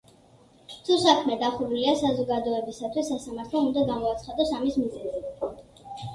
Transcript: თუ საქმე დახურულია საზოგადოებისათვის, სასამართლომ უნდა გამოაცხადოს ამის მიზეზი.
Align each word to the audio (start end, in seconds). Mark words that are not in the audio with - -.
თუ 0.85 0.95
საქმე 1.01 1.37
დახურულია 1.43 1.93
საზოგადოებისათვის, 1.99 3.11
სასამართლომ 3.13 3.69
უნდა 3.69 3.85
გამოაცხადოს 3.93 4.57
ამის 4.59 4.81
მიზეზი. 4.85 5.65